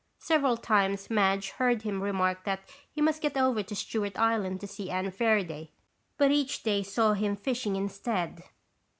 Several 0.17 0.57
times 0.57 1.11
Madge 1.11 1.51
heard 1.51 1.83
him 1.83 2.01
remark 2.01 2.43
that 2.43 2.61
he 2.89 3.01
must 3.01 3.21
get 3.21 3.37
over 3.37 3.61
to 3.61 3.75
Stewart 3.75 4.17
Island 4.17 4.59
to 4.61 4.67
see 4.67 4.89
Anne 4.89 5.11
Fairaday, 5.11 5.69
but 6.17 6.31
each 6.31 6.63
day 6.63 6.81
saw 6.81 7.13
him 7.13 7.35
fishing 7.35 7.75
instead. 7.75 8.41